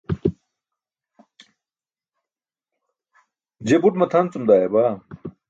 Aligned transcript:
je 3.67 3.75
buṭ 3.83 3.95
matʰan 3.99 4.25
cum 4.31 4.43
dayaba 4.49 4.83